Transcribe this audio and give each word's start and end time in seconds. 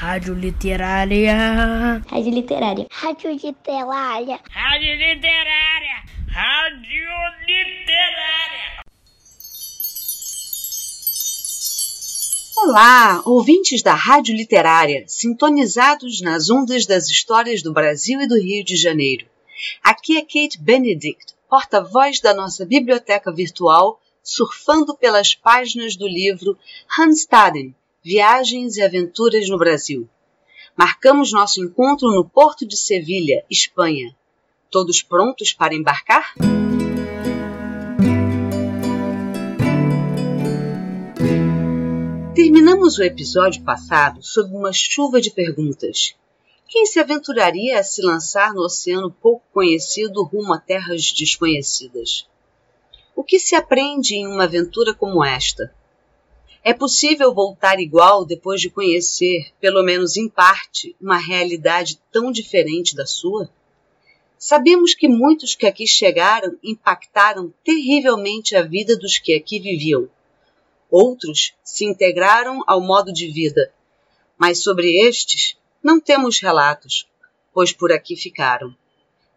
Rádio 0.00 0.32
Literária. 0.32 2.02
Rádio 2.08 2.32
Literária. 2.32 2.86
Rádio 2.90 3.32
Literária. 3.32 4.40
Rádio 4.48 4.96
Literária. 4.96 5.96
Rádio 6.26 7.04
Literária. 7.46 8.82
Olá, 12.56 13.22
ouvintes 13.26 13.82
da 13.82 13.92
Rádio 13.92 14.34
Literária, 14.34 15.04
sintonizados 15.06 16.22
nas 16.22 16.48
ondas 16.48 16.86
das 16.86 17.10
histórias 17.10 17.62
do 17.62 17.70
Brasil 17.70 18.22
e 18.22 18.26
do 18.26 18.40
Rio 18.40 18.64
de 18.64 18.76
Janeiro. 18.76 19.26
Aqui 19.84 20.16
é 20.16 20.22
Kate 20.22 20.58
Benedict, 20.58 21.34
porta-voz 21.46 22.20
da 22.20 22.32
nossa 22.32 22.64
biblioteca 22.64 23.30
virtual, 23.30 24.00
surfando 24.22 24.96
pelas 24.96 25.34
páginas 25.34 25.94
do 25.94 26.08
livro 26.08 26.56
Hanstaden, 26.98 27.74
Viagens 28.02 28.78
e 28.78 28.82
Aventuras 28.82 29.46
no 29.50 29.58
Brasil. 29.58 30.08
Marcamos 30.74 31.32
nosso 31.32 31.62
encontro 31.62 32.10
no 32.10 32.26
Porto 32.26 32.66
de 32.66 32.74
Sevilha, 32.74 33.44
Espanha. 33.50 34.16
Todos 34.70 35.02
prontos 35.02 35.52
para 35.52 35.74
embarcar? 35.74 36.32
Terminamos 42.34 42.96
o 42.96 43.02
episódio 43.02 43.62
passado 43.64 44.22
sob 44.22 44.50
uma 44.56 44.72
chuva 44.72 45.20
de 45.20 45.30
perguntas. 45.30 46.14
Quem 46.66 46.86
se 46.86 46.98
aventuraria 46.98 47.78
a 47.78 47.82
se 47.82 48.00
lançar 48.00 48.54
no 48.54 48.62
oceano 48.62 49.10
pouco 49.10 49.44
conhecido 49.52 50.22
rumo 50.22 50.54
a 50.54 50.58
terras 50.58 51.12
desconhecidas? 51.12 52.26
O 53.14 53.22
que 53.22 53.38
se 53.38 53.54
aprende 53.54 54.14
em 54.14 54.26
uma 54.26 54.44
aventura 54.44 54.94
como 54.94 55.22
esta? 55.22 55.70
É 56.62 56.74
possível 56.74 57.32
voltar 57.32 57.80
igual 57.80 58.24
depois 58.24 58.60
de 58.60 58.68
conhecer, 58.68 59.50
pelo 59.58 59.82
menos 59.82 60.16
em 60.18 60.28
parte, 60.28 60.94
uma 61.00 61.16
realidade 61.16 61.98
tão 62.12 62.30
diferente 62.30 62.94
da 62.94 63.06
sua? 63.06 63.50
Sabemos 64.38 64.94
que 64.94 65.08
muitos 65.08 65.54
que 65.54 65.66
aqui 65.66 65.86
chegaram 65.86 66.58
impactaram 66.62 67.52
terrivelmente 67.64 68.54
a 68.54 68.62
vida 68.62 68.94
dos 68.96 69.18
que 69.18 69.34
aqui 69.34 69.58
viviam. 69.58 70.08
Outros 70.90 71.54
se 71.64 71.86
integraram 71.86 72.62
ao 72.66 72.80
modo 72.80 73.10
de 73.10 73.28
vida, 73.28 73.72
mas 74.36 74.62
sobre 74.62 75.00
estes 75.00 75.56
não 75.82 75.98
temos 75.98 76.40
relatos, 76.40 77.06
pois 77.54 77.72
por 77.72 77.90
aqui 77.90 78.16
ficaram. 78.16 78.74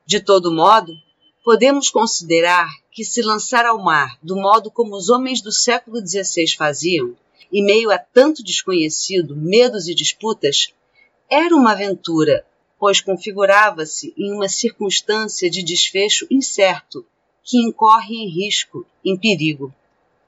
De 0.06 0.20
todo 0.20 0.54
modo, 0.54 0.94
podemos 1.44 1.90
considerar 1.90 2.70
que 2.90 3.04
se 3.04 3.22
lançar 3.22 3.66
ao 3.66 3.78
mar 3.78 4.18
do 4.24 4.36
modo 4.36 4.72
como 4.72 4.96
os 4.96 5.10
homens 5.10 5.42
do 5.42 5.52
século 5.52 6.00
XVI 6.00 6.56
faziam, 6.56 7.16
em 7.52 7.64
meio 7.64 7.92
a 7.92 7.98
tanto 7.98 8.42
desconhecido, 8.42 9.36
medos 9.36 9.88
e 9.88 9.94
disputas, 9.94 10.74
era 11.30 11.54
uma 11.54 11.74
aventura, 11.74 12.46
pois 12.80 13.02
configurava-se 13.02 14.14
em 14.18 14.32
uma 14.34 14.48
circunstância 14.48 15.50
de 15.50 15.62
desfecho 15.62 16.26
incerto, 16.32 17.06
que 17.44 17.58
incorre 17.58 18.16
em 18.16 18.30
risco, 18.30 18.86
em 19.04 19.18
perigo. 19.18 19.74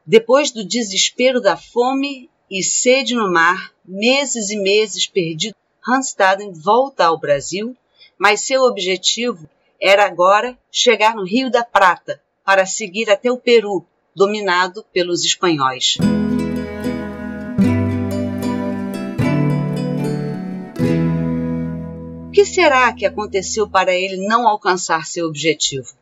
Depois 0.05 0.51
do 0.51 0.65
desespero 0.65 1.39
da 1.39 1.55
fome 1.55 2.29
e 2.51 2.61
sede 2.61 3.15
no 3.15 3.31
mar, 3.31 3.73
meses 3.85 4.49
e 4.49 4.57
meses 4.57 5.07
perdidos, 5.07 5.57
Hanstaden 5.87 6.51
volta 6.51 7.05
ao 7.05 7.17
Brasil, 7.17 7.75
mas 8.17 8.41
seu 8.41 8.63
objetivo 8.63 9.49
era 9.79 10.05
agora 10.05 10.57
chegar 10.71 11.15
no 11.15 11.23
Rio 11.23 11.49
da 11.49 11.63
Prata 11.63 12.21
para 12.43 12.65
seguir 12.65 13.09
até 13.09 13.31
o 13.31 13.37
Peru, 13.37 13.85
dominado 14.15 14.85
pelos 14.93 15.23
espanhóis. 15.25 15.97
O 22.27 22.31
que 22.31 22.45
será 22.45 22.91
que 22.93 23.05
aconteceu 23.05 23.69
para 23.69 23.93
ele 23.93 24.27
não 24.27 24.47
alcançar 24.47 25.05
seu 25.05 25.27
objetivo? 25.27 25.93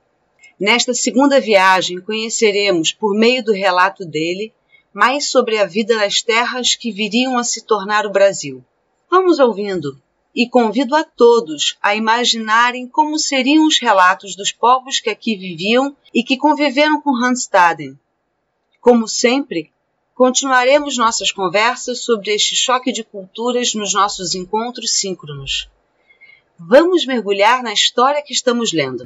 Nesta 0.59 0.93
segunda 0.93 1.39
viagem, 1.39 1.99
conheceremos, 1.99 2.91
por 2.91 3.15
meio 3.15 3.43
do 3.43 3.51
relato 3.51 4.05
dele, 4.05 4.53
mais 4.93 5.29
sobre 5.31 5.57
a 5.57 5.65
vida 5.65 5.97
das 5.97 6.21
terras 6.21 6.75
que 6.75 6.91
viriam 6.91 7.37
a 7.37 7.43
se 7.43 7.65
tornar 7.65 8.05
o 8.05 8.11
Brasil. 8.11 8.63
Vamos 9.09 9.39
ouvindo 9.39 10.01
e 10.35 10.47
convido 10.47 10.95
a 10.95 11.03
todos 11.03 11.77
a 11.81 11.95
imaginarem 11.95 12.87
como 12.87 13.19
seriam 13.19 13.67
os 13.67 13.79
relatos 13.79 14.35
dos 14.35 14.51
povos 14.51 14.99
que 14.99 15.09
aqui 15.09 15.35
viviam 15.35 15.95
e 16.13 16.23
que 16.23 16.37
conviveram 16.37 17.01
com 17.01 17.15
Hanstaden. 17.15 17.97
Como 18.81 19.07
sempre, 19.07 19.71
continuaremos 20.15 20.97
nossas 20.97 21.31
conversas 21.31 22.03
sobre 22.03 22.33
este 22.33 22.55
choque 22.55 22.91
de 22.91 23.03
culturas 23.03 23.73
nos 23.73 23.93
nossos 23.93 24.35
encontros 24.35 24.91
síncronos. 24.91 25.69
Vamos 26.57 27.05
mergulhar 27.05 27.63
na 27.63 27.73
história 27.73 28.21
que 28.21 28.33
estamos 28.33 28.73
lendo. 28.73 29.05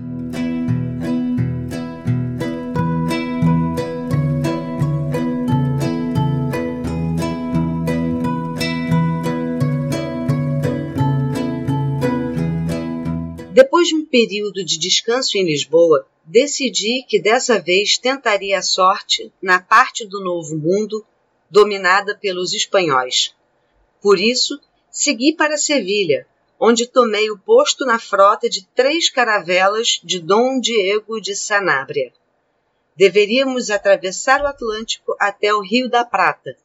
Depois 13.57 13.87
de 13.87 13.95
um 13.95 14.05
período 14.05 14.63
de 14.63 14.77
descanso 14.77 15.35
em 15.35 15.43
Lisboa, 15.43 16.07
decidi 16.23 17.03
que 17.09 17.19
dessa 17.19 17.59
vez 17.59 17.97
tentaria 17.97 18.59
a 18.59 18.61
sorte 18.61 19.33
na 19.41 19.59
parte 19.59 20.05
do 20.05 20.23
Novo 20.23 20.55
Mundo 20.55 21.03
dominada 21.49 22.13
pelos 22.13 22.53
espanhóis. 22.53 23.35
Por 23.99 24.19
isso, 24.19 24.61
segui 24.91 25.33
para 25.33 25.57
Sevilha, 25.57 26.27
onde 26.59 26.85
tomei 26.85 27.31
o 27.31 27.39
posto 27.39 27.83
na 27.83 27.97
frota 27.97 28.47
de 28.47 28.63
três 28.75 29.09
caravelas 29.09 29.99
de 30.03 30.19
Dom 30.19 30.59
Diego 30.59 31.19
de 31.19 31.35
Sanabria. 31.35 32.13
Deveríamos 32.95 33.71
atravessar 33.71 34.39
o 34.39 34.45
Atlântico 34.45 35.15
até 35.19 35.51
o 35.51 35.61
Rio 35.61 35.89
da 35.89 36.05
Prata, 36.05 36.55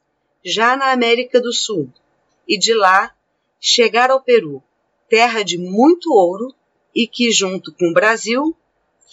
já 0.45 0.77
na 0.77 0.91
América 0.91 1.41
do 1.41 1.51
Sul, 1.51 1.91
e 2.47 2.55
de 2.55 2.75
lá 2.75 3.15
chegar 3.59 4.11
ao 4.11 4.21
Peru, 4.21 4.61
terra 5.09 5.41
de 5.41 5.57
muito 5.57 6.13
ouro 6.13 6.53
e 6.93 7.07
que, 7.07 7.31
junto 7.31 7.73
com 7.73 7.89
o 7.89 7.93
Brasil, 7.93 8.55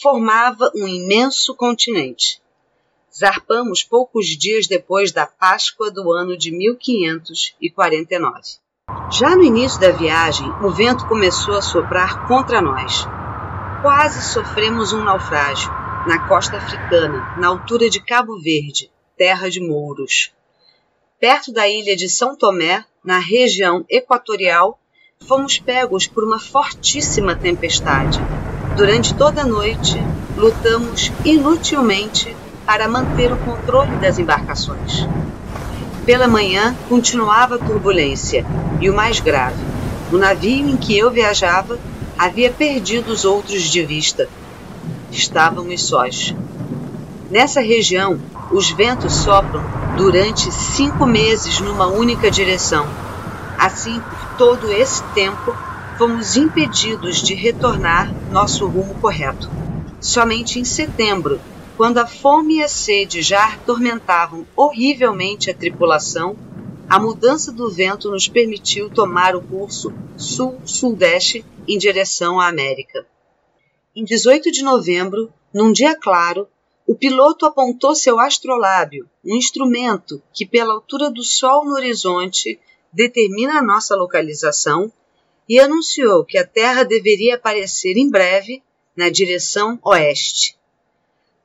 formava 0.00 0.70
um 0.74 0.88
imenso 0.88 1.54
continente. 1.54 2.40
Zarpamos 3.12 3.82
poucos 3.82 4.26
dias 4.26 4.66
depois 4.66 5.12
da 5.12 5.26
Páscoa 5.26 5.90
do 5.90 6.12
ano 6.12 6.36
de 6.36 6.50
1549. 6.50 8.40
Já 9.10 9.36
no 9.36 9.42
início 9.42 9.80
da 9.80 9.90
viagem, 9.90 10.48
o 10.62 10.70
vento 10.70 11.06
começou 11.06 11.54
a 11.54 11.62
soprar 11.62 12.26
contra 12.26 12.60
nós. 12.62 13.04
Quase 13.82 14.22
sofremos 14.32 14.92
um 14.92 15.02
naufrágio 15.02 15.70
na 16.06 16.26
costa 16.26 16.56
africana, 16.56 17.36
na 17.36 17.48
altura 17.48 17.90
de 17.90 18.00
Cabo 18.00 18.40
Verde, 18.40 18.90
terra 19.16 19.50
de 19.50 19.60
mouros. 19.60 20.32
Perto 21.18 21.52
da 21.52 21.68
ilha 21.68 21.94
de 21.94 22.08
São 22.08 22.34
Tomé, 22.34 22.84
na 23.04 23.18
região 23.18 23.84
equatorial, 23.88 24.79
fomos 25.26 25.58
pegos 25.60 26.08
por 26.08 26.24
uma 26.24 26.40
fortíssima 26.40 27.36
tempestade. 27.36 28.20
Durante 28.76 29.14
toda 29.14 29.42
a 29.42 29.46
noite, 29.46 29.96
lutamos 30.36 31.12
inutilmente 31.24 32.36
para 32.66 32.88
manter 32.88 33.32
o 33.32 33.36
controle 33.36 33.94
das 33.96 34.18
embarcações. 34.18 35.06
Pela 36.04 36.26
manhã, 36.26 36.74
continuava 36.88 37.54
a 37.54 37.58
turbulência, 37.58 38.44
e 38.80 38.90
o 38.90 38.94
mais 38.94 39.20
grave: 39.20 39.62
o 40.10 40.16
navio 40.16 40.68
em 40.68 40.76
que 40.76 40.98
eu 40.98 41.10
viajava 41.10 41.78
havia 42.18 42.50
perdido 42.50 43.12
os 43.12 43.24
outros 43.24 43.62
de 43.62 43.84
vista. 43.84 44.28
Estávamos 45.12 45.84
sós. 45.84 46.34
Nessa 47.30 47.60
região, 47.60 48.18
os 48.50 48.70
ventos 48.70 49.12
sopram 49.12 49.62
durante 49.96 50.50
cinco 50.50 51.06
meses 51.06 51.60
numa 51.60 51.86
única 51.86 52.30
direção. 52.30 52.88
Assim, 53.56 54.02
todo 54.40 54.72
esse 54.72 55.02
tempo, 55.12 55.54
fomos 55.98 56.34
impedidos 56.34 57.18
de 57.18 57.34
retornar 57.34 58.10
nosso 58.32 58.66
rumo 58.66 58.98
correto. 58.98 59.50
Somente 60.00 60.58
em 60.58 60.64
setembro, 60.64 61.38
quando 61.76 61.98
a 61.98 62.06
fome 62.06 62.56
e 62.56 62.62
a 62.62 62.68
sede 62.68 63.20
já 63.20 63.52
atormentavam 63.52 64.46
horrivelmente 64.56 65.50
a 65.50 65.54
tripulação, 65.54 66.38
a 66.88 66.98
mudança 66.98 67.52
do 67.52 67.70
vento 67.70 68.10
nos 68.10 68.28
permitiu 68.28 68.88
tomar 68.88 69.36
o 69.36 69.42
curso 69.42 69.92
sul-sudeste 70.16 71.44
em 71.68 71.76
direção 71.76 72.40
à 72.40 72.48
América. 72.48 73.06
Em 73.94 74.04
18 74.04 74.50
de 74.50 74.64
novembro, 74.64 75.30
num 75.52 75.70
dia 75.70 75.94
claro, 75.94 76.48
o 76.86 76.94
piloto 76.94 77.44
apontou 77.44 77.94
seu 77.94 78.18
astrolábio, 78.18 79.06
um 79.22 79.36
instrumento 79.36 80.22
que, 80.32 80.46
pela 80.46 80.72
altura 80.72 81.10
do 81.10 81.22
Sol 81.22 81.66
no 81.66 81.74
horizonte, 81.74 82.58
determina 82.92 83.58
a 83.58 83.62
nossa 83.62 83.94
localização, 83.94 84.92
e 85.48 85.58
anunciou 85.58 86.24
que 86.24 86.38
a 86.38 86.46
Terra 86.46 86.84
deveria 86.84 87.34
aparecer 87.34 87.96
em 87.96 88.08
breve 88.08 88.62
na 88.96 89.10
direção 89.10 89.78
oeste. 89.82 90.56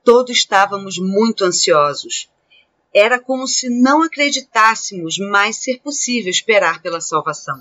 Todos 0.04 0.36
estávamos 0.36 0.96
muito 0.98 1.44
ansiosos. 1.44 2.30
Era 2.94 3.18
como 3.18 3.48
se 3.48 3.68
não 3.68 4.02
acreditássemos 4.02 5.18
mais 5.18 5.56
ser 5.56 5.80
possível 5.80 6.30
esperar 6.30 6.80
pela 6.80 7.00
salvação. 7.00 7.60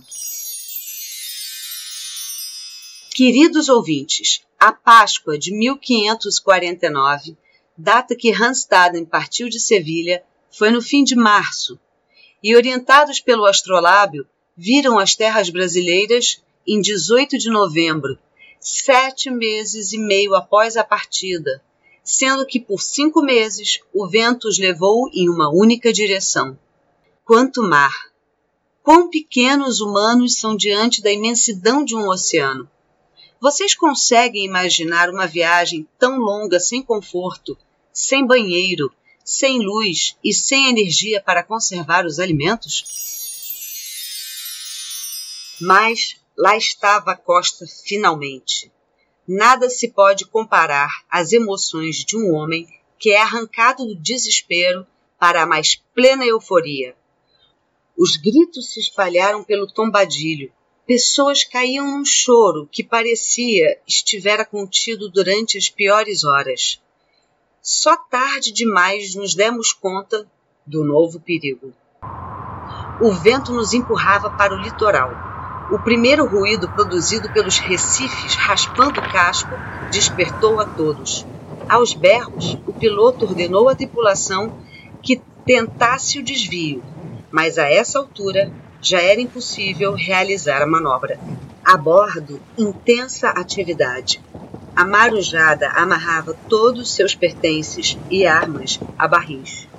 Queridos 3.15 3.67
ouvintes, 3.67 4.41
a 4.59 4.71
Páscoa 4.71 5.39
de 5.39 5.51
1549, 5.51 7.35
data 7.77 8.15
que 8.15 8.31
Hanstaden 8.31 9.05
partiu 9.05 9.49
de 9.49 9.59
Sevilha, 9.59 10.23
foi 10.51 10.69
no 10.69 10.81
fim 10.81 11.03
de 11.03 11.15
março, 11.15 11.79
e 12.45 12.55
orientados 12.55 13.19
pelo 13.19 13.43
astrolábio, 13.43 14.27
viram 14.55 14.99
as 14.99 15.15
terras 15.15 15.49
brasileiras 15.49 16.43
em 16.67 16.79
18 16.79 17.39
de 17.39 17.49
novembro, 17.49 18.19
sete 18.59 19.31
meses 19.31 19.93
e 19.93 19.97
meio 19.97 20.35
após 20.35 20.77
a 20.77 20.83
partida, 20.83 21.59
sendo 22.03 22.45
que 22.45 22.59
por 22.59 22.83
cinco 22.83 23.23
meses 23.23 23.79
o 23.91 24.07
vento 24.07 24.47
os 24.47 24.59
levou 24.59 25.09
em 25.11 25.27
uma 25.27 25.49
única 25.49 25.91
direção. 25.91 26.55
Quanto 27.25 27.63
mar! 27.63 28.11
Quão 28.83 29.09
pequenos 29.09 29.81
humanos 29.81 30.35
são 30.35 30.55
diante 30.55 31.01
da 31.01 31.11
imensidão 31.11 31.83
de 31.83 31.95
um 31.95 32.07
oceano! 32.07 32.69
Vocês 33.41 33.73
conseguem 33.73 34.45
imaginar 34.45 35.09
uma 35.09 35.25
viagem 35.25 35.87
tão 35.97 36.19
longa 36.19 36.59
sem 36.59 36.83
conforto, 36.83 37.57
sem 37.91 38.23
banheiro, 38.23 38.93
sem 39.25 39.59
luz 39.59 40.15
e 40.23 40.31
sem 40.31 40.69
energia 40.69 41.19
para 41.19 41.43
conservar 41.43 42.05
os 42.05 42.19
alimentos? 42.19 42.85
Mas 45.59 46.17
lá 46.37 46.55
estava 46.55 47.13
a 47.13 47.17
costa 47.17 47.65
finalmente. 47.83 48.71
Nada 49.27 49.69
se 49.69 49.87
pode 49.87 50.25
comparar 50.25 50.91
às 51.09 51.33
emoções 51.33 52.05
de 52.05 52.15
um 52.15 52.35
homem 52.35 52.67
que 52.99 53.09
é 53.09 53.19
arrancado 53.19 53.85
do 53.85 53.95
desespero 53.95 54.85
para 55.19 55.41
a 55.41 55.45
mais 55.45 55.75
plena 55.95 56.23
euforia. 56.23 56.95
Os 57.97 58.17
gritos 58.17 58.73
se 58.73 58.79
espalharam 58.79 59.43
pelo 59.43 59.65
tombadilho. 59.65 60.51
Pessoas 60.85 61.43
caíam 61.43 61.97
num 61.97 62.05
choro 62.05 62.69
que 62.71 62.83
parecia 62.83 63.79
estivera 63.87 64.45
contido 64.45 65.09
durante 65.09 65.57
as 65.57 65.67
piores 65.67 66.23
horas. 66.23 66.79
Só 67.67 67.97
tarde 67.97 68.51
demais 68.51 69.15
nos 69.15 69.33
demos 69.33 69.73
conta 69.73 70.25
do 70.67 70.85
novo 70.85 71.19
perigo. 71.19 71.73
O 73.01 73.11
vento 73.11 73.51
nos 73.51 73.73
empurrava 73.73 74.29
para 74.29 74.53
o 74.53 74.57
litoral 74.57 75.11
o 75.71 75.79
primeiro 75.79 76.27
ruído 76.27 76.69
produzido 76.69 77.27
pelos 77.31 77.57
recifes 77.57 78.35
raspando 78.35 78.99
o 78.99 79.11
casco 79.11 79.49
despertou 79.91 80.59
a 80.59 80.65
todos. 80.65 81.25
Aos 81.67 81.95
berros, 81.95 82.55
o 82.67 82.73
piloto 82.73 83.25
ordenou 83.25 83.67
à 83.67 83.75
tripulação 83.75 84.59
que 85.01 85.19
tentasse 85.43 86.19
o 86.19 86.23
desvio, 86.23 86.83
mas 87.31 87.57
a 87.57 87.67
essa 87.67 87.97
altura 87.97 88.51
já 88.79 89.01
era 89.01 89.19
impossível 89.19 89.93
realizar 89.93 90.61
a 90.61 90.67
manobra. 90.67 91.19
A 91.63 91.75
bordo, 91.75 92.39
intensa 92.55 93.29
atividade. 93.29 94.21
A 94.75 94.83
marujada 94.83 95.69
amarrava 95.69 96.37
todos 96.49 96.93
seus 96.93 97.15
pertences 97.15 97.97
e 98.11 98.25
armas 98.25 98.77
a 98.97 99.07
barris. 99.07 99.69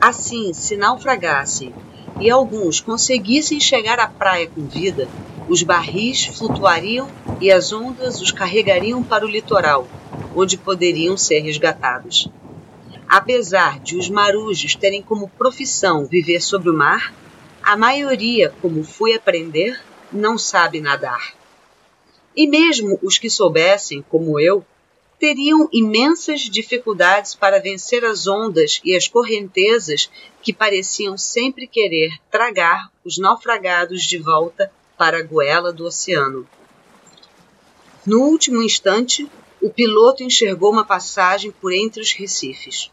Assim, 0.00 0.54
se 0.54 0.76
naufragassem 0.76 1.74
e 2.20 2.30
alguns 2.30 2.80
conseguissem 2.80 3.58
chegar 3.58 3.98
à 3.98 4.06
praia 4.06 4.46
com 4.46 4.64
vida, 4.68 5.08
os 5.48 5.64
barris 5.64 6.26
flutuariam 6.26 7.08
e 7.40 7.50
as 7.50 7.72
ondas 7.72 8.20
os 8.20 8.30
carregariam 8.30 9.02
para 9.02 9.26
o 9.26 9.28
litoral, 9.28 9.88
onde 10.34 10.56
poderiam 10.56 11.16
ser 11.16 11.40
resgatados. 11.40 12.28
Apesar 13.08 13.80
de 13.80 13.96
os 13.96 14.08
marujos 14.08 14.76
terem 14.76 15.02
como 15.02 15.28
profissão 15.28 16.06
viver 16.06 16.40
sobre 16.40 16.70
o 16.70 16.76
mar, 16.76 17.12
a 17.64 17.76
maioria, 17.76 18.54
como 18.62 18.84
fui 18.84 19.12
aprender, 19.12 19.80
não 20.12 20.38
sabe 20.38 20.80
nadar. 20.80 21.34
E 22.36 22.46
mesmo 22.46 22.98
os 23.02 23.16
que 23.16 23.30
soubessem, 23.30 24.04
como 24.10 24.38
eu, 24.38 24.64
teriam 25.18 25.68
imensas 25.72 26.40
dificuldades 26.40 27.34
para 27.34 27.60
vencer 27.60 28.04
as 28.04 28.26
ondas 28.26 28.80
e 28.84 28.94
as 28.94 29.08
correntezas 29.08 30.10
que 30.42 30.52
pareciam 30.52 31.16
sempre 31.16 31.66
querer 31.66 32.10
tragar 32.30 32.90
os 33.04 33.16
naufragados 33.16 34.02
de 34.02 34.18
volta 34.18 34.70
para 34.98 35.18
a 35.18 35.22
goela 35.22 35.72
do 35.72 35.86
oceano. 35.86 36.46
No 38.04 38.22
último 38.22 38.62
instante, 38.62 39.28
o 39.60 39.70
piloto 39.70 40.22
enxergou 40.22 40.70
uma 40.70 40.84
passagem 40.84 41.50
por 41.50 41.72
entre 41.72 42.00
os 42.00 42.12
recifes. 42.12 42.90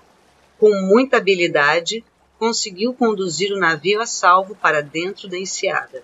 Com 0.57 0.71
muita 0.87 1.17
habilidade, 1.17 2.03
conseguiu 2.39 2.93
conduzir 2.93 3.51
o 3.51 3.59
navio 3.59 4.01
a 4.01 4.05
salvo 4.05 4.55
para 4.55 4.81
dentro 4.81 5.27
da 5.27 5.37
enseada. 5.37 6.03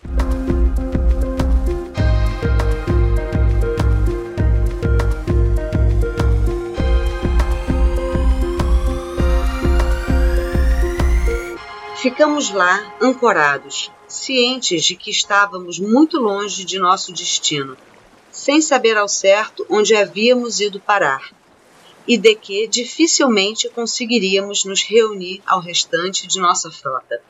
Ficamos 12.19 12.51
lá, 12.51 12.97
ancorados, 13.01 13.89
cientes 14.05 14.83
de 14.83 14.97
que 14.97 15.09
estávamos 15.09 15.79
muito 15.79 16.19
longe 16.19 16.65
de 16.65 16.77
nosso 16.77 17.13
destino, 17.13 17.77
sem 18.29 18.59
saber 18.59 18.97
ao 18.97 19.07
certo 19.07 19.65
onde 19.69 19.95
havíamos 19.95 20.59
ido 20.59 20.81
parar, 20.81 21.33
e 22.05 22.17
de 22.17 22.35
que 22.35 22.67
dificilmente 22.67 23.69
conseguiríamos 23.69 24.65
nos 24.65 24.83
reunir 24.83 25.41
ao 25.45 25.61
restante 25.61 26.27
de 26.27 26.41
nossa 26.41 26.69
frota. 26.69 27.21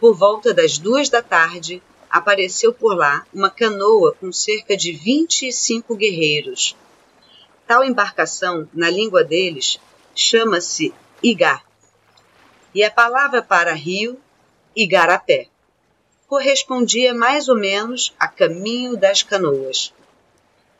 Por 0.00 0.12
volta 0.12 0.52
das 0.52 0.76
duas 0.76 1.08
da 1.08 1.22
tarde, 1.22 1.80
apareceu 2.10 2.72
por 2.72 2.96
lá 2.96 3.24
uma 3.32 3.48
canoa 3.48 4.12
com 4.18 4.32
cerca 4.32 4.76
de 4.76 4.90
25 4.90 5.94
guerreiros. 5.94 6.74
Tal 7.64 7.84
embarcação, 7.84 8.68
na 8.74 8.90
língua 8.90 9.22
deles, 9.22 9.78
chama-se 10.16 10.92
Igá 11.22 11.62
e 12.76 12.84
a 12.84 12.90
palavra 12.90 13.42
para 13.42 13.72
rio, 13.72 14.20
igarapé, 14.76 15.48
correspondia 16.28 17.14
mais 17.14 17.48
ou 17.48 17.56
menos 17.56 18.14
a 18.18 18.28
caminho 18.28 18.98
das 18.98 19.22
canoas. 19.22 19.94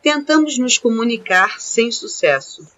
Tentamos 0.02 0.58
nos 0.58 0.76
comunicar 0.76 1.58
sem 1.58 1.90
sucesso, 1.90 2.70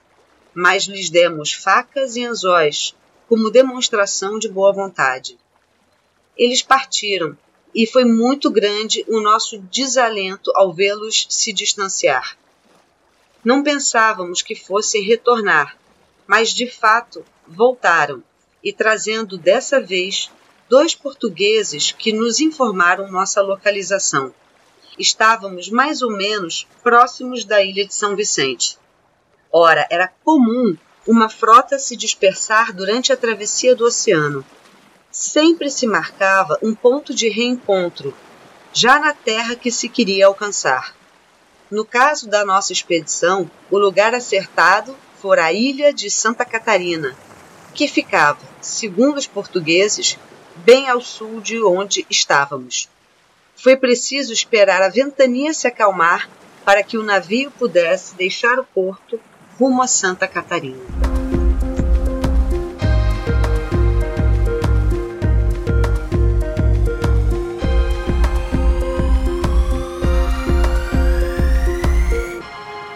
mas 0.54 0.84
lhes 0.84 1.10
demos 1.10 1.52
facas 1.52 2.14
e 2.14 2.24
anzóis 2.24 2.94
como 3.28 3.50
demonstração 3.50 4.38
de 4.38 4.48
boa 4.48 4.72
vontade. 4.72 5.36
Eles 6.36 6.62
partiram 6.62 7.36
e 7.74 7.88
foi 7.88 8.04
muito 8.04 8.48
grande 8.52 9.04
o 9.08 9.20
nosso 9.20 9.58
desalento 9.62 10.52
ao 10.54 10.72
vê-los 10.72 11.26
se 11.28 11.52
distanciar. 11.52 12.38
Não 13.44 13.64
pensávamos 13.64 14.42
que 14.42 14.54
fossem 14.54 15.02
retornar, 15.02 15.76
mas 16.24 16.50
de 16.50 16.70
fato 16.70 17.24
voltaram 17.48 18.22
e 18.62 18.72
trazendo 18.72 19.38
dessa 19.38 19.80
vez 19.80 20.30
dois 20.68 20.94
portugueses 20.94 21.92
que 21.92 22.12
nos 22.12 22.40
informaram 22.40 23.10
nossa 23.10 23.40
localização. 23.40 24.34
Estávamos 24.98 25.70
mais 25.70 26.02
ou 26.02 26.10
menos 26.10 26.66
próximos 26.82 27.44
da 27.44 27.62
ilha 27.62 27.86
de 27.86 27.94
São 27.94 28.16
Vicente. 28.16 28.76
Ora, 29.50 29.86
era 29.90 30.12
comum 30.24 30.76
uma 31.06 31.28
frota 31.28 31.78
se 31.78 31.96
dispersar 31.96 32.72
durante 32.72 33.12
a 33.12 33.16
travessia 33.16 33.74
do 33.74 33.86
oceano. 33.86 34.44
Sempre 35.10 35.70
se 35.70 35.86
marcava 35.86 36.58
um 36.62 36.74
ponto 36.74 37.14
de 37.14 37.28
reencontro, 37.28 38.14
já 38.72 38.98
na 38.98 39.14
terra 39.14 39.56
que 39.56 39.70
se 39.70 39.88
queria 39.88 40.26
alcançar. 40.26 40.94
No 41.70 41.84
caso 41.84 42.28
da 42.28 42.44
nossa 42.44 42.72
expedição, 42.72 43.50
o 43.70 43.78
lugar 43.78 44.14
acertado 44.14 44.94
fora 45.20 45.44
a 45.46 45.52
ilha 45.52 45.92
de 45.92 46.10
Santa 46.10 46.44
Catarina, 46.44 47.16
que 47.78 47.86
ficava, 47.86 48.40
segundo 48.60 49.18
os 49.18 49.26
portugueses, 49.28 50.18
bem 50.56 50.88
ao 50.88 51.00
sul 51.00 51.40
de 51.40 51.62
onde 51.62 52.04
estávamos. 52.10 52.88
Foi 53.54 53.76
preciso 53.76 54.32
esperar 54.32 54.82
a 54.82 54.88
ventania 54.88 55.54
se 55.54 55.68
acalmar 55.68 56.28
para 56.64 56.82
que 56.82 56.98
o 56.98 57.04
navio 57.04 57.52
pudesse 57.52 58.16
deixar 58.16 58.58
o 58.58 58.64
porto 58.64 59.20
rumo 59.56 59.80
a 59.80 59.86
Santa 59.86 60.26
Catarina. 60.26 60.76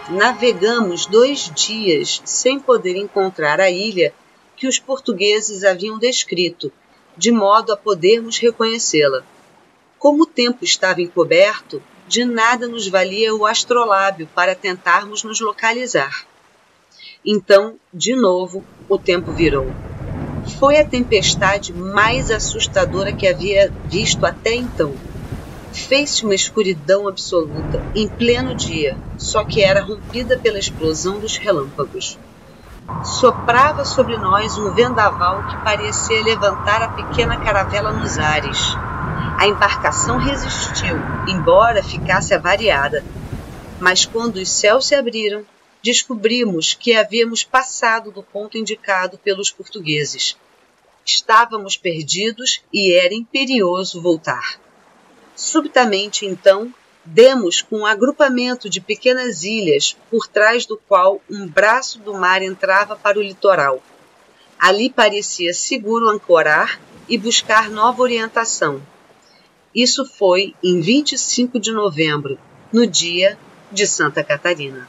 Navegamos 0.09 1.05
dois 1.05 1.49
dias 1.55 2.21
sem 2.25 2.59
poder 2.59 2.97
encontrar 2.97 3.61
a 3.61 3.71
ilha 3.71 4.13
que 4.55 4.67
os 4.67 4.79
portugueses 4.79 5.63
haviam 5.63 5.97
descrito, 5.97 6.71
de 7.17 7.31
modo 7.31 7.71
a 7.73 7.77
podermos 7.77 8.37
reconhecê-la. 8.37 9.23
Como 9.99 10.23
o 10.23 10.27
tempo 10.27 10.63
estava 10.63 11.01
encoberto, 11.01 11.81
de 12.07 12.25
nada 12.25 12.67
nos 12.67 12.87
valia 12.87 13.33
o 13.33 13.45
astrolábio 13.45 14.27
para 14.35 14.55
tentarmos 14.55 15.23
nos 15.23 15.39
localizar. 15.39 16.25
Então, 17.25 17.75
de 17.93 18.15
novo, 18.15 18.63
o 18.89 18.97
tempo 18.97 19.31
virou. 19.31 19.71
Foi 20.59 20.77
a 20.77 20.85
tempestade 20.85 21.71
mais 21.71 22.29
assustadora 22.29 23.13
que 23.13 23.27
havia 23.27 23.71
visto 23.85 24.25
até 24.25 24.53
então. 24.53 24.93
fez-se 25.71 26.23
uma 26.23 26.35
escuridão 26.35 27.07
absoluta 27.07 27.83
em 27.95 28.07
pleno 28.07 28.53
dia, 28.53 28.95
só 29.17 29.43
que 29.43 29.61
era 29.61 29.81
rompida 29.81 30.37
pela 30.37 30.59
explosão 30.59 31.19
dos 31.19 31.37
relâmpagos. 31.37 32.17
Soprava 33.03 33.85
sobre 33.85 34.17
nós 34.17 34.57
um 34.57 34.73
vendaval 34.73 35.47
que 35.47 35.57
parecia 35.63 36.23
levantar 36.23 36.81
a 36.81 36.87
pequena 36.89 37.37
caravela 37.37 37.91
nos 37.91 38.17
ares. 38.17 38.57
A 39.37 39.47
embarcação 39.47 40.17
resistiu, 40.17 40.95
embora 41.27 41.83
ficasse 41.83 42.33
avariada. 42.33 43.03
Mas 43.79 44.05
quando 44.05 44.37
os 44.37 44.49
céus 44.49 44.87
se 44.87 44.95
abriram, 44.95 45.45
descobrimos 45.83 46.73
que 46.73 46.95
havíamos 46.95 47.43
passado 47.43 48.11
do 48.11 48.23
ponto 48.23 48.57
indicado 48.57 49.17
pelos 49.17 49.51
portugueses. 49.51 50.37
Estávamos 51.05 51.75
perdidos 51.75 52.61
e 52.71 52.93
era 52.93 53.13
imperioso 53.13 54.01
voltar. 54.01 54.57
Subitamente, 55.35 56.25
então, 56.25 56.73
demos 57.05 57.61
com 57.61 57.79
um 57.79 57.85
agrupamento 57.85 58.69
de 58.69 58.79
pequenas 58.79 59.43
ilhas 59.43 59.97
por 60.09 60.27
trás 60.27 60.65
do 60.65 60.77
qual 60.77 61.21
um 61.29 61.47
braço 61.47 61.99
do 61.99 62.13
mar 62.13 62.41
entrava 62.41 62.95
para 62.95 63.19
o 63.19 63.21
litoral. 63.21 63.81
Ali 64.57 64.89
parecia 64.89 65.53
seguro 65.53 66.09
ancorar 66.09 66.79
e 67.09 67.17
buscar 67.17 67.69
nova 67.69 68.01
orientação. 68.01 68.81
Isso 69.75 70.05
foi 70.05 70.55
em 70.63 70.79
25 70.79 71.59
de 71.59 71.71
novembro, 71.71 72.39
no 72.71 72.87
dia 72.87 73.37
de 73.71 73.85
Santa 73.87 74.23
Catarina. 74.23 74.87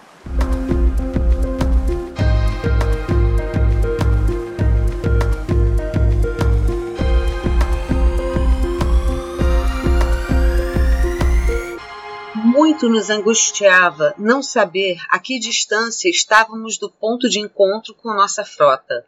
Muito 12.65 12.89
nos 12.89 13.11
angustiava 13.11 14.15
não 14.17 14.43
saber 14.43 14.97
a 15.11 15.19
que 15.19 15.39
distância 15.39 16.09
estávamos 16.09 16.79
do 16.79 16.89
ponto 16.89 17.29
de 17.29 17.39
encontro 17.39 17.93
com 17.93 18.15
nossa 18.15 18.43
frota. 18.43 19.07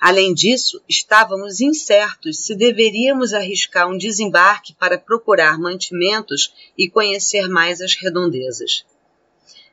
Além 0.00 0.32
disso, 0.32 0.80
estávamos 0.88 1.60
incertos 1.60 2.46
se 2.46 2.54
deveríamos 2.54 3.34
arriscar 3.34 3.90
um 3.90 3.98
desembarque 3.98 4.72
para 4.72 4.96
procurar 4.96 5.58
mantimentos 5.58 6.54
e 6.78 6.88
conhecer 6.88 7.48
mais 7.48 7.80
as 7.80 7.94
redondezas. 7.94 8.86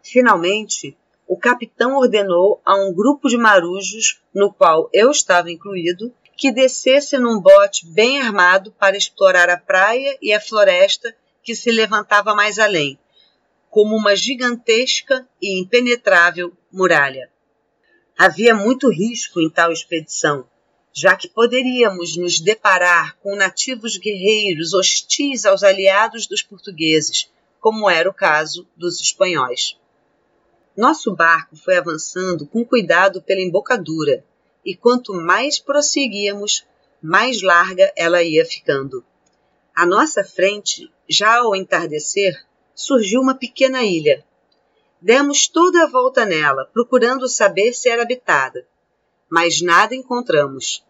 Finalmente, 0.02 0.98
o 1.28 1.38
capitão 1.38 1.98
ordenou 1.98 2.60
a 2.66 2.76
um 2.76 2.92
grupo 2.92 3.30
de 3.30 3.38
marujos, 3.38 4.20
no 4.34 4.52
qual 4.52 4.90
eu 4.92 5.12
estava 5.12 5.52
incluído, 5.52 6.12
que 6.36 6.52
descesse 6.52 7.20
num 7.20 7.40
bote 7.40 7.86
bem 7.86 8.20
armado 8.20 8.72
para 8.72 8.98
explorar 8.98 9.52
a 9.52 9.58
praia 9.58 10.18
e 10.20 10.34
a 10.34 10.42
floresta 10.42 11.16
que 11.48 11.56
se 11.56 11.72
levantava 11.72 12.36
mais 12.36 12.60
além, 12.60 13.00
como 13.70 13.96
uma 13.96 14.18
gigantesca 14.18 15.26
e 15.42 15.62
impenetrável 15.62 16.52
muralha. 16.70 17.32
Havia 18.18 18.54
muito 18.54 18.90
risco 18.90 19.40
em 19.40 19.50
tal 19.50 19.72
expedição, 19.72 20.46
já 20.92 21.16
que 21.16 21.30
poderíamos 21.30 22.18
nos 22.18 22.42
deparar 22.42 23.16
com 23.20 23.34
nativos 23.34 23.96
guerreiros 23.96 24.74
hostis 24.74 25.46
aos 25.46 25.64
aliados 25.64 26.28
dos 26.28 26.44
portugueses, 26.44 27.32
como 27.62 27.90
era 27.90 28.10
o 28.10 28.14
caso 28.14 28.68
dos 28.76 29.00
espanhóis. 29.00 29.78
Nosso 30.76 31.16
barco 31.16 31.56
foi 31.56 31.78
avançando 31.78 32.46
com 32.46 32.66
cuidado 32.66 33.22
pela 33.22 33.40
embocadura, 33.40 34.22
e 34.66 34.76
quanto 34.76 35.14
mais 35.14 35.60
prosseguíamos, 35.60 36.66
mais 37.02 37.42
larga 37.42 37.90
ela 37.96 38.22
ia 38.22 38.46
ficando. 38.46 39.02
À 39.74 39.86
nossa 39.86 40.26
frente 40.26 40.92
já 41.10 41.38
ao 41.38 41.56
entardecer, 41.56 42.34
surgiu 42.74 43.22
uma 43.22 43.36
pequena 43.36 43.84
ilha. 43.84 44.24
Demos 45.02 45.48
toda 45.48 45.84
a 45.84 45.88
volta 45.88 46.26
nela, 46.26 46.70
procurando 46.74 47.28
saber 47.28 47.74
se 47.74 47.90
era 47.90 48.02
habitada, 48.02 48.68
mas 49.30 49.62
nada 49.62 49.96
encontramos. 49.96 50.84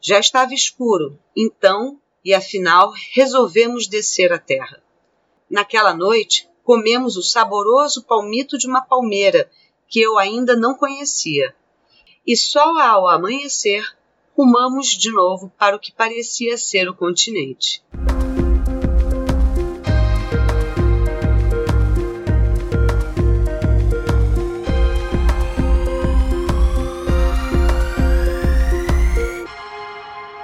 Já 0.00 0.18
estava 0.18 0.54
escuro, 0.54 1.18
então, 1.36 2.00
e 2.24 2.34
afinal, 2.34 2.92
resolvemos 3.12 3.86
descer 3.86 4.32
a 4.32 4.38
terra. 4.38 4.82
Naquela 5.48 5.94
noite, 5.94 6.48
comemos 6.62 7.16
o 7.16 7.22
saboroso 7.22 8.02
palmito 8.04 8.58
de 8.58 8.66
uma 8.66 8.80
palmeira 8.80 9.50
que 9.88 10.00
eu 10.00 10.18
ainda 10.18 10.56
não 10.56 10.74
conhecia. 10.74 11.54
E 12.26 12.36
só 12.36 12.78
ao 12.78 13.08
amanhecer, 13.08 13.84
rumamos 14.36 14.88
de 14.88 15.10
novo 15.10 15.52
para 15.58 15.76
o 15.76 15.78
que 15.78 15.92
parecia 15.92 16.58
ser 16.58 16.88
o 16.88 16.94
continente. 16.94 17.82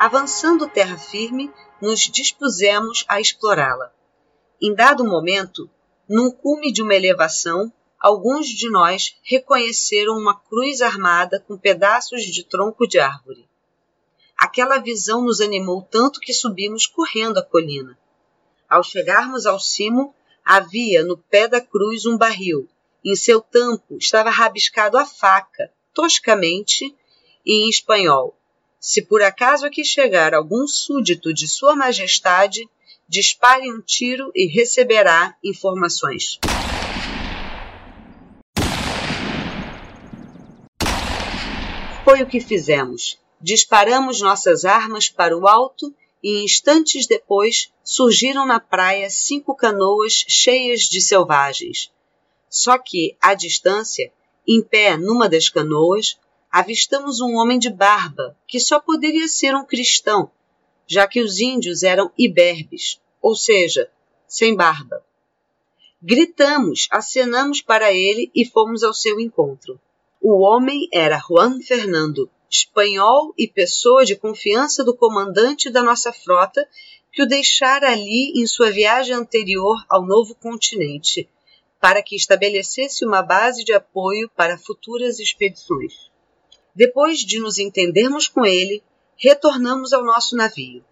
Avançando 0.00 0.66
terra 0.66 0.96
firme, 0.96 1.52
nos 1.78 2.00
dispusemos 2.00 3.04
a 3.06 3.20
explorá-la. 3.20 3.92
Em 4.58 4.74
dado 4.74 5.04
momento, 5.04 5.68
num 6.08 6.30
cume 6.30 6.72
de 6.72 6.80
uma 6.80 6.94
elevação, 6.94 7.70
alguns 7.98 8.48
de 8.48 8.70
nós 8.70 9.14
reconheceram 9.22 10.16
uma 10.16 10.34
cruz 10.34 10.80
armada 10.80 11.38
com 11.46 11.54
pedaços 11.54 12.22
de 12.22 12.42
tronco 12.42 12.88
de 12.88 12.98
árvore. 12.98 13.46
Aquela 14.38 14.78
visão 14.78 15.20
nos 15.20 15.38
animou 15.38 15.82
tanto 15.82 16.18
que 16.18 16.32
subimos 16.32 16.86
correndo 16.86 17.36
a 17.36 17.44
colina. 17.44 17.98
Ao 18.70 18.82
chegarmos 18.82 19.44
ao 19.44 19.60
cimo, 19.60 20.14
havia 20.42 21.04
no 21.04 21.18
pé 21.18 21.46
da 21.46 21.60
cruz 21.60 22.06
um 22.06 22.16
barril. 22.16 22.66
Em 23.04 23.14
seu 23.14 23.38
tampo 23.38 23.98
estava 23.98 24.30
rabiscado 24.30 24.96
a 24.96 25.04
faca, 25.04 25.70
toscamente, 25.92 26.96
e 27.44 27.66
em 27.66 27.68
espanhol: 27.68 28.39
se 28.80 29.02
por 29.02 29.22
acaso 29.22 29.66
aqui 29.66 29.84
chegar 29.84 30.32
algum 30.32 30.66
súdito 30.66 31.34
de 31.34 31.46
Sua 31.46 31.76
Majestade, 31.76 32.66
dispare 33.06 33.70
um 33.70 33.82
tiro 33.82 34.32
e 34.34 34.46
receberá 34.46 35.36
informações. 35.44 36.38
Foi 42.04 42.22
o 42.22 42.26
que 42.26 42.40
fizemos. 42.40 43.18
Disparamos 43.38 44.20
nossas 44.20 44.64
armas 44.64 45.10
para 45.10 45.36
o 45.36 45.46
alto 45.46 45.94
e 46.22 46.42
instantes 46.42 47.06
depois 47.06 47.70
surgiram 47.84 48.46
na 48.46 48.60
praia 48.60 49.10
cinco 49.10 49.54
canoas 49.54 50.24
cheias 50.26 50.82
de 50.82 51.00
selvagens. 51.00 51.90
Só 52.48 52.78
que, 52.78 53.16
à 53.20 53.34
distância, 53.34 54.10
em 54.46 54.62
pé 54.62 54.96
numa 54.96 55.28
das 55.28 55.48
canoas, 55.48 56.18
avistamos 56.50 57.20
um 57.20 57.36
homem 57.36 57.58
de 57.58 57.70
barba, 57.70 58.36
que 58.46 58.58
só 58.58 58.80
poderia 58.80 59.28
ser 59.28 59.54
um 59.54 59.64
cristão, 59.64 60.30
já 60.86 61.06
que 61.06 61.20
os 61.20 61.38
índios 61.38 61.82
eram 61.82 62.10
iberbes, 62.18 63.00
ou 63.22 63.36
seja, 63.36 63.88
sem 64.26 64.56
barba. 64.56 65.04
Gritamos, 66.02 66.88
acenamos 66.90 67.62
para 67.62 67.92
ele 67.92 68.30
e 68.34 68.44
fomos 68.44 68.82
ao 68.82 68.92
seu 68.92 69.20
encontro. 69.20 69.78
O 70.20 70.40
homem 70.40 70.88
era 70.92 71.18
Juan 71.20 71.60
Fernando, 71.60 72.28
espanhol 72.50 73.32
e 73.38 73.46
pessoa 73.46 74.04
de 74.04 74.16
confiança 74.16 74.82
do 74.82 74.96
comandante 74.96 75.70
da 75.70 75.82
nossa 75.82 76.12
frota, 76.12 76.66
que 77.12 77.22
o 77.22 77.26
deixara 77.26 77.92
ali 77.92 78.32
em 78.34 78.46
sua 78.46 78.70
viagem 78.70 79.14
anterior 79.14 79.84
ao 79.88 80.04
novo 80.04 80.34
continente, 80.34 81.28
para 81.80 82.02
que 82.02 82.16
estabelecesse 82.16 83.04
uma 83.04 83.22
base 83.22 83.64
de 83.64 83.72
apoio 83.72 84.28
para 84.36 84.58
futuras 84.58 85.18
expedições. 85.18 86.09
Depois 86.80 87.18
de 87.18 87.38
nos 87.38 87.58
entendermos 87.58 88.26
com 88.26 88.46
ele, 88.46 88.82
retornamos 89.14 89.92
ao 89.92 90.02
nosso 90.02 90.34
navio. 90.34 90.82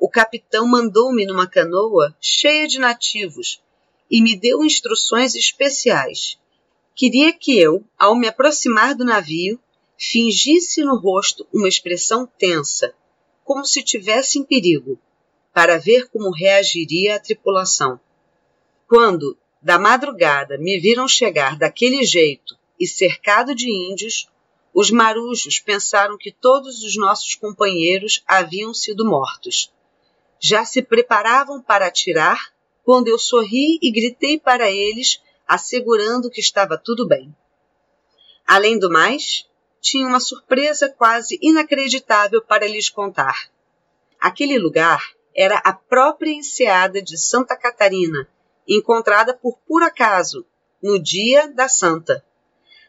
O 0.00 0.08
capitão 0.08 0.66
mandou-me 0.66 1.26
numa 1.26 1.46
canoa 1.46 2.16
cheia 2.18 2.66
de 2.66 2.78
nativos 2.78 3.62
e 4.10 4.22
me 4.22 4.34
deu 4.34 4.64
instruções 4.64 5.34
especiais. 5.34 6.38
Queria 6.94 7.30
que 7.30 7.58
eu, 7.58 7.84
ao 7.98 8.16
me 8.16 8.26
aproximar 8.26 8.94
do 8.94 9.04
navio, 9.04 9.60
fingisse 9.98 10.82
no 10.82 10.96
rosto 10.98 11.46
uma 11.52 11.68
expressão 11.68 12.26
tensa, 12.38 12.94
como 13.44 13.66
se 13.66 13.82
tivesse 13.82 14.38
em 14.38 14.44
perigo, 14.44 14.98
para 15.52 15.76
ver 15.76 16.08
como 16.08 16.30
reagiria 16.30 17.16
a 17.16 17.20
tripulação. 17.20 18.00
Quando, 18.86 19.36
da 19.60 19.78
madrugada, 19.78 20.56
me 20.56 20.80
viram 20.80 21.06
chegar 21.06 21.58
daquele 21.58 22.02
jeito 22.02 22.56
e 22.80 22.86
cercado 22.86 23.54
de 23.54 23.70
índios, 23.70 24.26
os 24.80 24.92
marujos 24.92 25.58
pensaram 25.58 26.16
que 26.16 26.30
todos 26.30 26.84
os 26.84 26.96
nossos 26.96 27.34
companheiros 27.34 28.22
haviam 28.24 28.72
sido 28.72 29.04
mortos. 29.04 29.72
Já 30.38 30.64
se 30.64 30.80
preparavam 30.80 31.60
para 31.60 31.88
atirar 31.88 32.52
quando 32.84 33.08
eu 33.08 33.18
sorri 33.18 33.80
e 33.82 33.90
gritei 33.90 34.38
para 34.38 34.70
eles, 34.70 35.20
assegurando 35.48 36.30
que 36.30 36.40
estava 36.40 36.78
tudo 36.78 37.08
bem. 37.08 37.34
Além 38.46 38.78
do 38.78 38.88
mais, 38.88 39.48
tinha 39.80 40.06
uma 40.06 40.20
surpresa 40.20 40.88
quase 40.88 41.40
inacreditável 41.42 42.40
para 42.40 42.68
lhes 42.68 42.88
contar. 42.88 43.50
Aquele 44.20 44.60
lugar 44.60 45.02
era 45.34 45.58
a 45.58 45.72
própria 45.72 46.30
enseada 46.30 47.02
de 47.02 47.18
Santa 47.18 47.56
Catarina, 47.56 48.28
encontrada 48.68 49.34
por 49.34 49.58
puro 49.66 49.84
acaso 49.84 50.46
no 50.80 51.02
dia 51.02 51.48
da 51.48 51.68
Santa. 51.68 52.24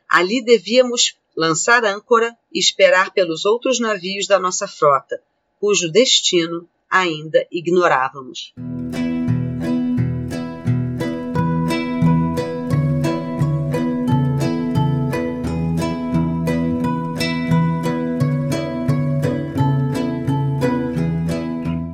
Ali 0.07 0.43
devíamos 0.43 1.18
lançar 1.39 1.85
âncora 1.85 2.35
e 2.53 2.59
esperar 2.59 3.13
pelos 3.13 3.45
outros 3.45 3.79
navios 3.79 4.27
da 4.27 4.37
nossa 4.37 4.67
frota, 4.67 5.23
cujo 5.57 5.89
destino 5.89 6.67
ainda 6.91 7.47
ignorávamos. 7.49 8.53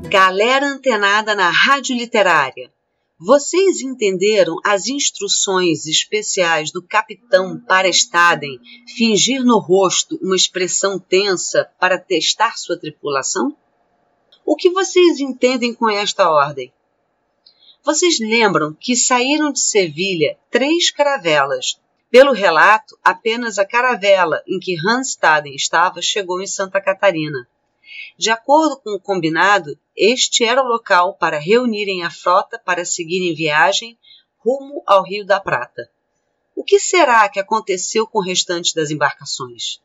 Galera 0.09 0.65
antenada 0.65 1.35
na 1.35 1.51
rádio 1.51 1.95
literária, 1.95 2.71
vocês 3.17 3.79
entenderam 3.79 4.57
as 4.63 4.87
instruções 4.87 5.85
especiais 5.85 6.69
do 6.69 6.85
capitão 6.85 7.57
para 7.57 7.87
Staden 7.87 8.59
fingir 8.97 9.41
no 9.43 9.57
rosto 9.57 10.19
uma 10.21 10.35
expressão 10.35 10.99
tensa 10.99 11.69
para 11.79 11.97
testar 11.97 12.57
sua 12.57 12.77
tripulação? 12.77 13.55
O 14.45 14.55
que 14.55 14.69
vocês 14.69 15.19
entendem 15.21 15.73
com 15.73 15.89
esta 15.89 16.29
ordem? 16.29 16.73
Vocês 17.85 18.19
lembram 18.19 18.75
que 18.77 18.97
saíram 18.97 19.51
de 19.51 19.61
Sevilha 19.61 20.37
três 20.51 20.91
caravelas. 20.91 21.79
Pelo 22.11 22.33
relato, 22.33 22.97
apenas 23.03 23.57
a 23.57 23.65
caravela 23.65 24.43
em 24.47 24.59
que 24.59 24.75
Hans 24.85 25.09
Staden 25.11 25.55
estava 25.55 26.01
chegou 26.01 26.41
em 26.41 26.47
Santa 26.47 26.81
Catarina. 26.81 27.47
De 28.17 28.29
acordo 28.29 28.77
com 28.77 28.91
o 28.91 28.99
combinado, 28.99 29.77
este 29.95 30.43
era 30.43 30.63
o 30.63 30.67
local 30.67 31.15
para 31.15 31.39
reunirem 31.39 32.03
a 32.03 32.09
frota 32.09 32.57
para 32.57 32.85
seguir 32.85 33.29
em 33.29 33.35
viagem 33.35 33.97
rumo 34.37 34.83
ao 34.85 35.03
Rio 35.03 35.25
da 35.25 35.39
Prata. 35.39 35.89
O 36.55 36.63
que 36.63 36.79
será 36.79 37.27
que 37.27 37.39
aconteceu 37.39 38.07
com 38.07 38.19
o 38.19 38.23
restante 38.23 38.73
das 38.73 38.91
embarcações? 38.91 39.81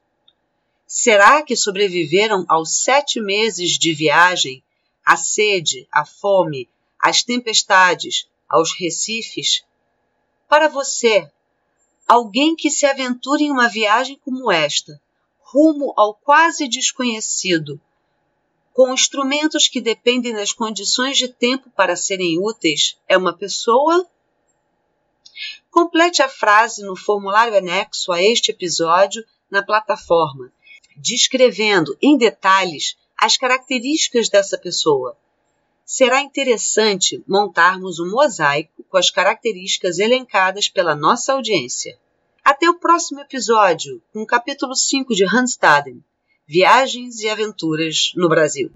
Será 0.86 1.42
que 1.42 1.56
sobreviveram 1.56 2.44
aos 2.48 2.82
sete 2.82 3.20
meses 3.20 3.78
de 3.78 3.94
viagem, 3.94 4.62
à 5.04 5.16
sede, 5.16 5.88
à 5.90 6.04
fome, 6.04 6.68
às 6.98 7.22
tempestades, 7.22 8.28
aos 8.48 8.72
recifes? 8.78 9.64
Para 10.48 10.68
você, 10.68 11.30
alguém 12.06 12.54
que 12.54 12.70
se 12.70 12.86
aventure 12.86 13.44
em 13.44 13.50
uma 13.50 13.68
viagem 13.68 14.20
como 14.24 14.50
esta, 14.50 15.00
rumo 15.40 15.94
ao 15.96 16.14
quase 16.14 16.68
desconhecido, 16.68 17.80
com 18.72 18.92
instrumentos 18.94 19.68
que 19.68 19.80
dependem 19.80 20.32
das 20.32 20.52
condições 20.52 21.18
de 21.18 21.28
tempo 21.28 21.68
para 21.70 21.96
serem 21.96 22.38
úteis, 22.38 22.96
é 23.08 23.16
uma 23.16 23.32
pessoa? 23.32 24.06
Complete 25.70 26.22
a 26.22 26.28
frase 26.28 26.82
no 26.82 26.96
formulário 26.96 27.56
anexo 27.56 28.12
a 28.12 28.22
este 28.22 28.50
episódio 28.50 29.24
na 29.50 29.62
plataforma, 29.62 30.52
descrevendo 30.96 31.96
em 32.00 32.16
detalhes 32.16 32.96
as 33.16 33.36
características 33.36 34.28
dessa 34.28 34.56
pessoa. 34.56 35.16
Será 35.84 36.20
interessante 36.20 37.22
montarmos 37.26 37.98
um 37.98 38.10
mosaico 38.10 38.84
com 38.88 38.96
as 38.96 39.10
características 39.10 39.98
elencadas 39.98 40.68
pela 40.68 40.94
nossa 40.94 41.32
audiência. 41.32 41.98
Até 42.44 42.70
o 42.70 42.78
próximo 42.78 43.20
episódio, 43.20 44.00
com 44.12 44.22
o 44.22 44.26
capítulo 44.26 44.74
5 44.74 45.14
de 45.14 45.24
Hanstaden. 45.24 46.02
Viagens 46.50 47.20
e 47.20 47.28
Aventuras 47.28 48.10
no 48.16 48.28
Brasil. 48.28 48.72